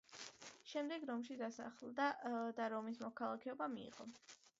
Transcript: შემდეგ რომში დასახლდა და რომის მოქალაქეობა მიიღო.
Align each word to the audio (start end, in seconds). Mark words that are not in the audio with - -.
შემდეგ 0.69 1.03
რომში 1.09 1.35
დასახლდა 1.41 2.07
და 2.61 2.71
რომის 2.75 2.99
მოქალაქეობა 3.05 3.69
მიიღო. 3.75 4.09